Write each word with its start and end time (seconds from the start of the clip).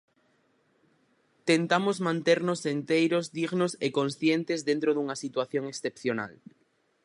Tentamos 1.49 1.97
manternos 2.07 2.59
enteiros, 2.75 3.25
dignos 3.39 3.71
e 3.85 3.87
conscientes 3.99 4.59
dentro 4.69 4.89
dunha 4.93 5.19
situación 5.23 5.63
excepcional. 5.73 6.33